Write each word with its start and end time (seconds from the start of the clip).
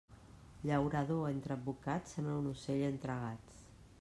Llaurador 0.69 1.27
entre 1.33 1.55
advocats, 1.57 2.17
sembla 2.17 2.39
un 2.39 2.49
ocell 2.55 2.85
entre 2.91 3.21
gats. 3.27 3.63